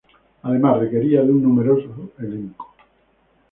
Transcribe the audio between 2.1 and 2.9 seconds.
elenco.